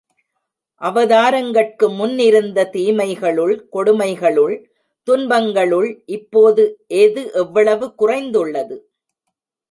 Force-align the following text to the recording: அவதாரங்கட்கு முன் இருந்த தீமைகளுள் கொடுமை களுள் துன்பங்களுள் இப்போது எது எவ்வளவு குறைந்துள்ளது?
அவதாரங்கட்கு 0.81 1.87
முன் 1.89 2.15
இருந்த 2.19 2.59
தீமைகளுள் 2.73 3.53
கொடுமை 3.69 4.09
களுள் 4.13 4.55
துன்பங்களுள் 5.07 5.89
இப்போது 6.15 6.63
எது 7.01 7.23
எவ்வளவு 7.33 7.87
குறைந்துள்ளது? 7.99 8.77